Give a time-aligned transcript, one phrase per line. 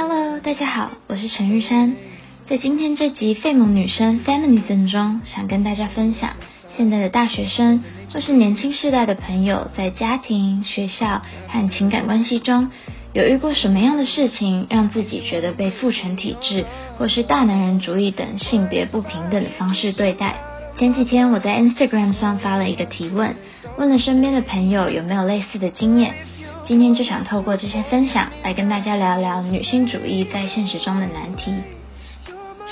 [0.00, 1.92] Hello，大家好，我是陈玉珊。
[2.48, 7.82] 在今天这集《费蒙女生 Feminism》中，想跟大家分享，现在的大学生
[8.14, 12.70] 或是年轻世代的朋友，在家庭、学校和情感关系中，
[13.12, 16.64] 有遇过什么样的事情，让自己觉得被父权体制
[16.96, 20.36] 或是大男人主义等性别不平等的方式对待？
[20.78, 23.34] 前几天我在 Instagram 上发了一个提问，
[23.76, 26.14] 问了身边的朋友有没有类似的经验。
[26.68, 31.54] 今天就想透过这些分享来跟大家聊聊女性主义在现实中的难题。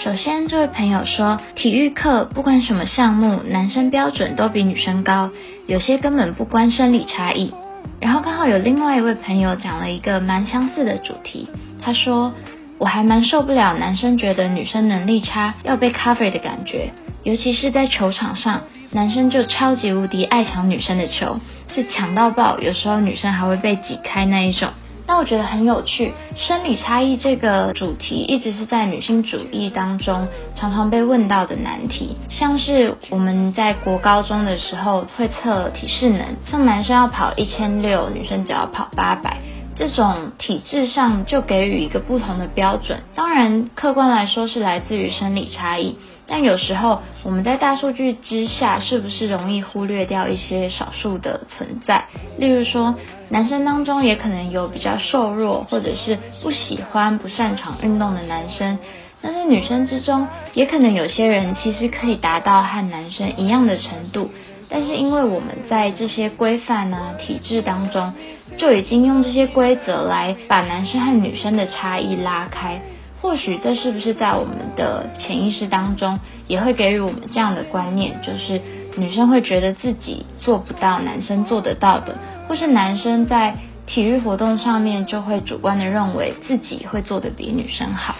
[0.05, 5.31] 首先，这位朋友说，体育课不管什么项目，男生标准都比女生高，
[5.67, 7.55] 有些根本不关生理差异。
[7.99, 11.49] 然后刚好有另外一位朋友讲了一个蛮相似的主题，
[11.81, 12.31] 他说，
[12.77, 16.93] 我还蛮受不了男生觉得女生能力差要被 cover 的感觉，
[17.23, 18.61] 尤其是在球场上。
[18.97, 24.71] 男生就超级无敌爱抢女生的球，是抢到爆，有时候女生还会被挤开那一种。
[25.07, 32.17] 那我觉得很有趣，生理差异这个主题一直是在女性主义当中常常被问到的难题。
[32.31, 39.37] 像是我们在国高中的时候会测体适能，像男生要跑一千六，女生只要跑八百，
[39.75, 43.03] 这种体质上就给予一个不同的标准。
[43.15, 45.99] 当然，客观来说是来自于生理差异。
[46.29, 52.05] 但有时候我们在大数据之下，是不是容易忽略掉一些少数的存在？
[52.37, 52.95] 例如说，
[53.29, 58.79] 男生当中也可能有比较瘦弱，或者是不喜欢、不擅长运动的男生。
[59.23, 64.31] 但是女生之中，也可能有些人其实可以达到和男生一样的程度，
[64.71, 68.13] 但是因为我们在这些规范啊、体制当中，
[68.57, 72.81] 就已经用这些规则来把男生和女生的差异拉开。
[73.27, 78.61] 或许这是不是在我们的潜意识当中，也会给予我们这样的观念，就是
[78.97, 88.15] 女生会觉得自己做不到男生做得到的，或是男生在体育活动上面就会主观的认为自己会做得比女生好，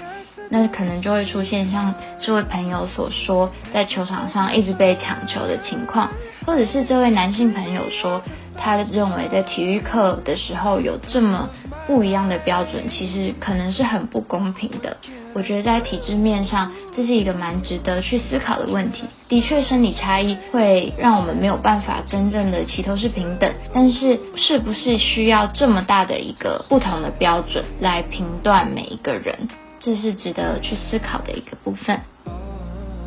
[0.51, 6.11] 那可能就会出现像这位朋友所说，在球场上一直被抢球的情况，
[6.45, 8.21] 或者是这位男性朋友说。
[8.59, 11.49] 他认为在体育课的时候有这么
[11.87, 14.97] 不一样的标准，其实可能是很不公平的。
[15.35, 19.05] 我觉得在体制面上，这是一个蛮值得去思考的问题。
[19.29, 32.01] 的确，生理差异会让我们没有办法真正的齐头是平等，但是是不是需要这么大的一个不同的标准来评断每一个人，这是值得去思考的一个部分。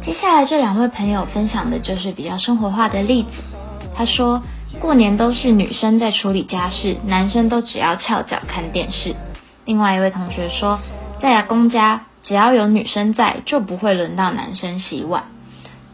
[0.05, 3.57] 接下来这两位朋友分享的就是比较生活化的例子。
[3.95, 4.41] 他说。
[4.78, 9.16] 过年都是女生在处理家事，男生都只要翘脚看电视。
[9.66, 10.80] 另外一位同学说，
[11.19, 15.25] 在阿公家，只要有女生在，就不会轮到男生洗碗。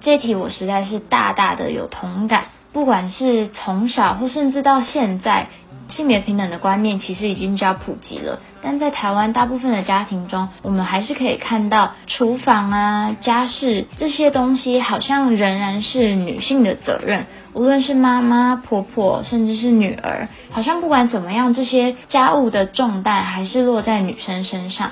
[0.02, 2.44] 这题我实在是大大的有同感。
[2.74, 5.48] 不管是从小或甚至到现在，
[5.90, 8.40] 性别平等的观念其实已经比较普及了。
[8.62, 17.28] 但在台湾大部分的家庭中，我们还是可以看到厨房啊、家事这些东西，好像仍然是女性的责任。
[17.54, 24.92] 无论是妈妈、婆婆，甚至是女儿，好像不管怎么样，这些家务的重担还是落在女生身上。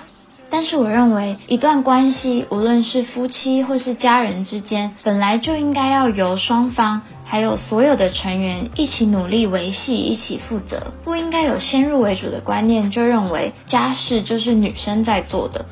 [0.54, 15.66] 但是我认为，一段关系，无论是夫妻或是家人之间，本来就应该要由双方还有所有的成员一起努力维系，一起负责，不应该有先入为主的观念，就认为家事就是女生在做的。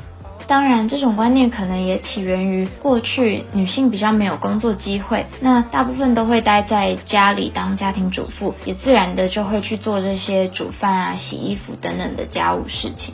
[0.48, 13.14] 当然，这种观念可能也起源于过去女性比较没有工作机会，那大部分都会待在家里当家庭主妇，也自然的就会去做这些煮饭啊、洗衣服等等的家务事情。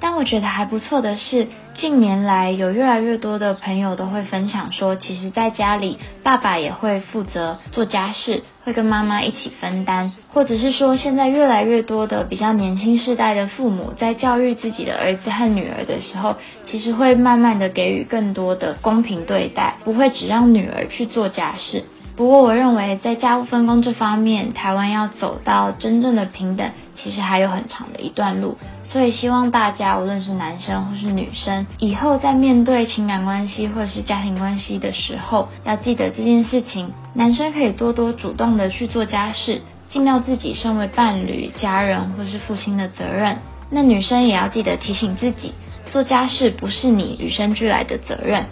[0.00, 1.46] 但我觉得还不错的是，
[1.78, 21.84] 近年来有越来越多的朋友都会分享说，其实在家里，爸爸也会负责做家事，会跟妈妈一起分担，或者是说，现在越来越多的比较年轻世代的父母在教育自己的儿子和女儿的时候，其实会慢慢的给予更多的公平对待，不会只让女儿去做家事。
[22.20, 28.58] 不过，我认为在家务分工这方面，台湾要走到真正的平等，其实还有很长的一段路。
[28.84, 36.92] 所以，希望大家无论是男生或是女生，以后在面对情感关系或是家庭关系的时候，要记得这件事情。
[37.14, 39.58] 男生可以多多主动的去做家事，
[39.88, 43.38] 尽到自己身为伴侣、家人或是父亲的责任。
[43.70, 45.54] 那女生也要记得提醒自己，
[45.86, 48.44] 做家事不是你与生俱来的责任。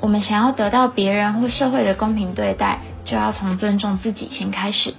[0.00, 4.94] 我们想要得到别人或社会的公平对待，就要从尊重自己先开始。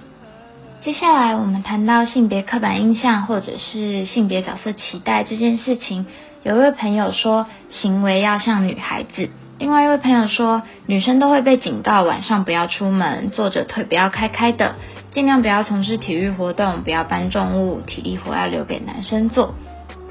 [0.80, 6.06] 接下来我们谈到性别刻板印象或者是性别角色期待这件事情，
[6.44, 9.28] 有一位朋友说行为要像女孩子，
[9.58, 14.76] 另外一位朋友说女生都会被警告晚上不要出门，坐着腿不要开开的，
[15.12, 19.54] 尽量不要从事体育活动，不要搬重物，体力活要留给男生做。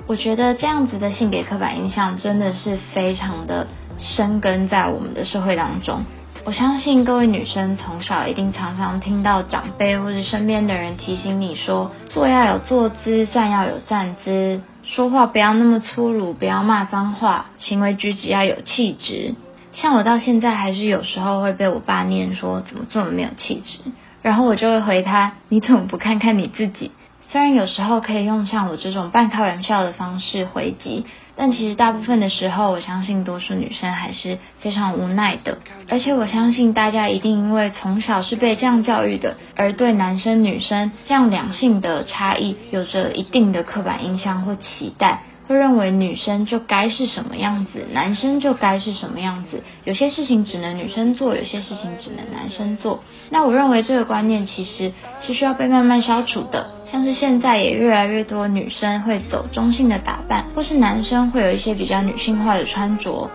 [0.05, 3.67] 我觉得这样子的性别刻板印象真的是非常的
[3.97, 6.03] 深根在我们的社会当中。
[6.47, 19.35] 我相信各位女生从小一定常常听到长辈或者身边的人提醒你说，坐要有坐姿，站要有站姿，说话不要那么粗鲁，不要骂脏话，行为举止要有气质。
[19.73, 23.79] 像我到现在还是有时候会被我爸念说怎么这么没有气质，
[24.21, 26.91] 然后我就会回他，你怎么不看看你自己？
[27.29, 35.57] 虽然有时候可以用像我这种半开玩笑的方式回击，但其实大部分的时候，我相信多数女生还是非常无奈的。
[35.89, 45.21] 而且我相信大家一定因为从小是被这样教育的，而对男生女生这样两性的差异有着一定的刻板印象或期待。
[45.47, 49.63] 会认为女生就该是什么样子，男生就该是什么样子。
[49.85, 53.01] 有些事情只能女生做，有些事情只能男生做。
[53.29, 54.91] 那我认为这个观念其实
[55.21, 56.76] 是需要被慢慢消除的。
[56.91, 63.29] 像是现在也越来越多女生会走中性的打扮，或是男生会有一些比较女性化的穿着，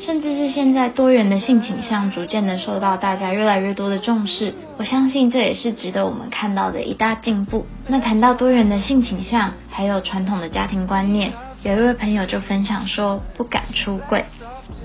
[0.00, 4.52] 甚至是现在多元的性倾向逐渐的受到大家越来越多的重视。
[4.78, 7.66] 我相信这也是值得我们看到的一大进步。
[7.88, 11.30] 那谈到多元的性倾向，还有传统的家庭观念。
[11.62, 14.24] 有一位朋友就分享说不敢出柜，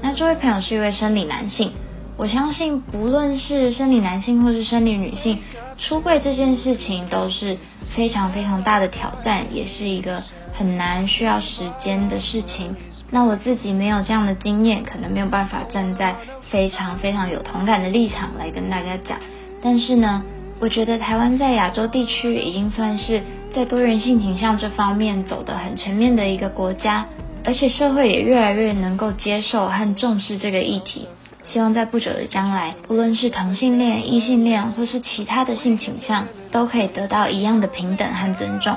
[0.01, 1.71] 那这位朋友是一位生理男性，
[2.17, 5.37] 我相信不论是生理男性或是生理女性，
[5.77, 7.55] 出柜这件事情都是
[7.89, 10.21] 非常非常大的挑战，也是一个
[10.53, 12.75] 很难需要时间的事情。
[13.11, 16.15] 那我自己没有这样的经验，可能没有办法站在
[16.49, 19.17] 非常非常有同感的立场来跟大家讲。
[19.61, 20.23] 但是呢，
[20.59, 23.21] 我觉得台湾在亚洲地区已经算是。
[23.55, 27.05] 在多元性倾向这方面走得很全面的一个国家，
[27.45, 31.07] 而且社会也越来越能够接受和重视这个议题。
[31.55, 38.75] 希望在不久的将来，不论是同性恋、异性恋或是其他的性倾向，都可以得到一样的平等和尊重。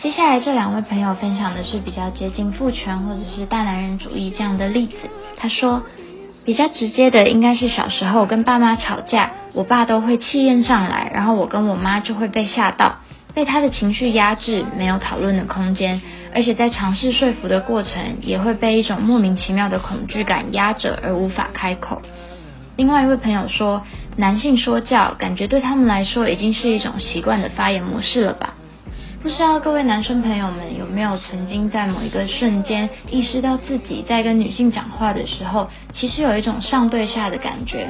[0.00, 4.96] 接下来这两位朋友分享的是比较接近父权或者是大男人主义这样的例子。
[5.36, 5.82] 他说，
[6.46, 13.00] 比较直接的应该是小时候跟爸妈吵架，我爸都会气焰上来，然后我跟我妈就会被吓到。
[13.34, 16.00] 被他的情绪压制，没有讨论的空间，
[16.32, 22.00] 而且在尝试说服的过程，也会被一种莫名其妙的恐惧感压着，而无法开口。
[22.76, 23.82] 另外一位朋友说，
[24.16, 28.54] 男性说教，感觉对他们来说已经是一种习惯的发言模式了吧？
[29.22, 37.88] 不知道各位男生朋友们有没有曾经在某一个瞬间意识到自己在跟女性讲话的时候，其实有一种上对下的感觉？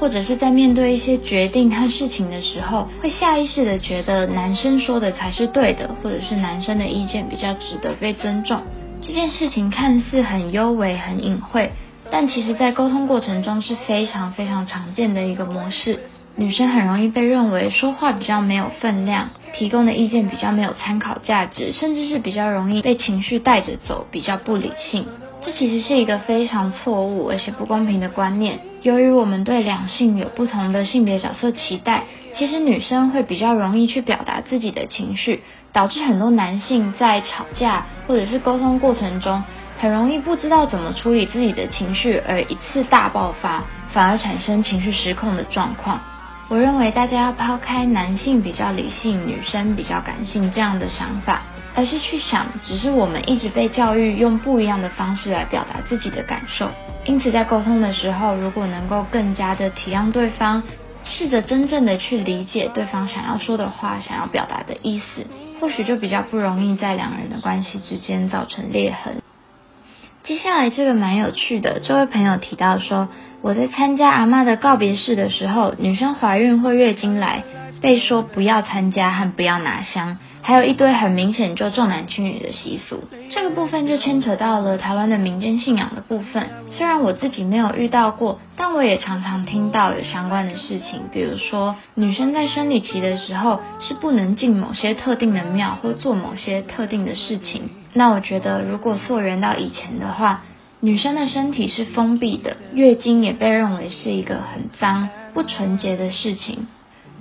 [0.00, 8.58] 或者是在面对一些决定和事情的时候，会下意识的觉得男生说的才是对的，或者是男生的意见比较值得被尊重。
[9.02, 11.70] 这件事情看似很幽微、很隐晦，
[12.10, 15.98] 但其实在沟通过程中是非常非常常见的一个模式。
[16.36, 25.04] 女生很容易被认为说话比较没有分量，提供的意见比较没有参考价值，甚至是比较容易被情绪带着走，比较不理性。
[25.42, 28.58] 这其实是一个非常错误而且不公平的观念。
[28.82, 32.04] 由于我们对两性有不同的性别角色期待，
[32.34, 35.42] 其实女生会比较容易去表达自己的情绪，
[35.72, 39.42] 导致很多男性在吵架或者是沟通过程中，
[39.78, 46.00] 很容易不知道怎么处理自己的情绪，而一次大爆发，反而产生情绪失控的状况。
[46.48, 51.42] 我认为大家要抛开男性比较理性，女生比较感性这样的想法，
[51.74, 56.68] 而是去想，只是我们一直被教育用不一样的方式来表达自己的感受。
[57.04, 60.62] 因此，在沟通的时候，如果能够更加的体谅对方，
[61.02, 65.24] 试着真正的去理解对方想要说的话、想要表达的意思，
[65.60, 69.22] 或许就比较不容易在两人的关系之间造成裂痕。
[70.22, 73.08] 接下来这个蛮有趣的，这位朋友提到说，
[73.40, 77.42] 我在参加阿妈的告别式的时候，女生怀孕或月经来，
[77.80, 80.18] 被说不要参加和不要拿香。
[80.42, 86.48] 还有一堆很明显就重男轻女的习俗，这个部分就牵扯到了台湾的民间信仰的部分。
[86.70, 97.68] 虽然我自己没有遇到过，但我也常常听到有相关的事情，比如说女生在生理期的时候是不能进某些特定的庙或做某些特定的事情。
[97.92, 100.42] 那我觉得，如果溯源到以前的话，
[100.80, 106.66] 女生的身体是封闭的，月经也被认为是一个很脏、不纯洁的事情。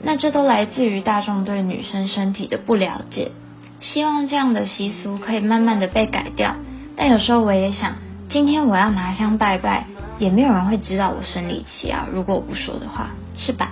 [0.01, 3.31] 那这都来自于大众对女生身体的不了解，
[3.79, 6.55] 希望这样的习俗可以慢慢的被改掉。
[6.95, 7.95] 但有时候我也想，
[8.29, 9.85] 今天我要拿香拜拜，
[10.17, 13.71] 也没有人会知道我生理期啊，如果我不说的话，是吧？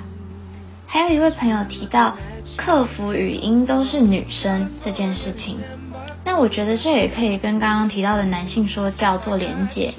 [0.86, 2.16] 还有一位朋友提到，
[2.56, 5.58] 客服语音都是女生这件事情，
[6.24, 9.94] 那我觉得这也可以跟刚刚提到的男性说教做连结。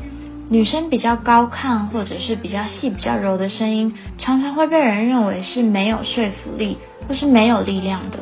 [0.50, 8.18] 女生比较高亢或者是比较细、比较柔的声音，常常会被人认为是没有说服力或是没有力量的。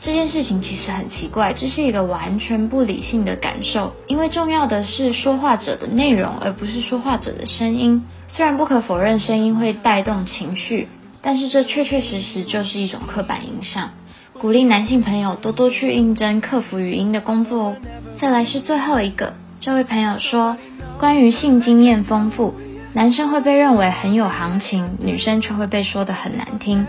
[0.00, 8.04] 这件事情其实很奇怪，这是一个完全不理性的感受，因为重要的是说话者的内容，而不是说话者的声音。
[8.28, 10.86] 虽然不可否认声音会带动情绪，
[11.20, 13.90] 但是这确确实实就是一种刻板印象。
[14.34, 17.76] 鼓励男性朋友多多去应征客服语音的工作哦。
[18.20, 19.34] 再来是最后一个，
[19.66, 20.56] 这位朋友说，
[20.96, 22.54] 关于性经验丰富，
[22.94, 26.86] 男生会被认为很有行情，女生却会被说得很难听。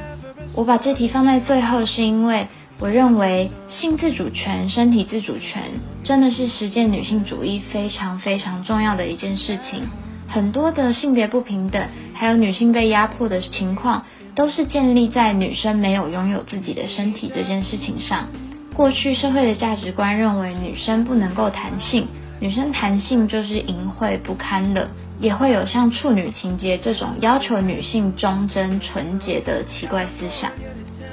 [0.55, 2.47] 我把这题放在最后，是因为。
[2.79, 5.63] 我认为性自主权、身体自主权
[6.03, 9.81] 真的是实践女性主义非常非常重要的一件事情。
[10.27, 14.05] 很多的性别不平等，还有女性被压迫的情况，
[14.35, 18.27] 都是建立在女生没有拥有自己的身体这件事情上。
[18.75, 22.07] 过去社会的价值观认为女生不能够谈性，
[22.39, 24.89] 女生谈性就是淫秽不堪的，
[25.19, 30.51] 也会有像处女情节这种要求女性忠贞纯洁的奇怪思想。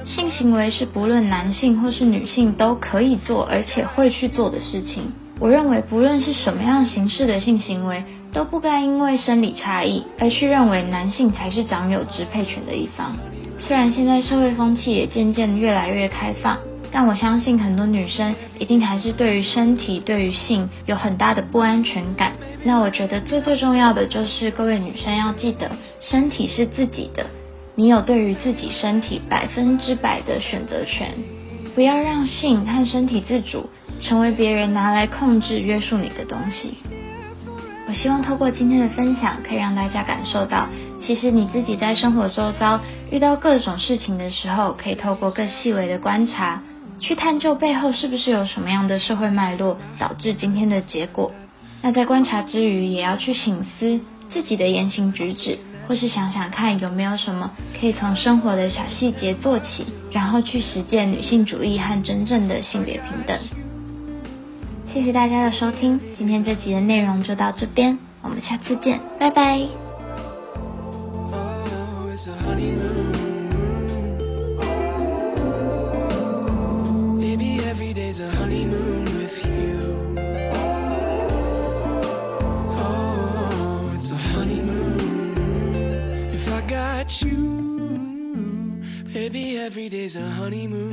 [0.05, 5.11] 性行为是不论男性或是女性都可以做，而且会去做的事情。
[5.41, 13.17] 我认为，不论是什么样形式的性行为，都不该因为生理差异而去认为男性才是掌有支配权的一方。
[13.61, 16.59] 虽然现在社会风气也渐渐越来越开放，
[16.95, 22.35] 但我相信很多女生一定还是对于身体、对于性有很大的不安全感。
[22.65, 25.69] 那我觉得最最重要的就是各位女生要记得，
[26.01, 27.27] 身体是自己的。
[27.75, 31.09] 你有对于自己身体百分之百的选择权，
[31.75, 33.69] 不要让性和身体自主
[34.01, 36.75] 成为别人拿来控制约束你的东西。
[37.89, 40.69] 我希望透过今天的分享，可以让大家感受到，
[41.05, 42.79] 其实你自己在生活周遭
[43.11, 46.63] 遇到各种事情的时候，可以透过更细微的观察，
[46.99, 51.31] 去探究背后是不是有什么样的社会脉络导致今天的结果。
[51.83, 54.01] 那在观察之余，也要去醒思
[54.33, 55.59] 自己的言行举止。
[55.87, 63.37] 或是想想看有没有什么可以从生活的小细节做起，然后去实践女性主义和真正的性别平等。
[64.91, 69.69] 谢谢大家的收听，今天这集的内容就到这边，我们下次见，拜拜。
[78.15, 80.15] is a honeymoon with you.
[82.71, 86.29] Oh, it's a honeymoon.
[86.33, 90.84] If I got you, baby, every day's a honeymoon.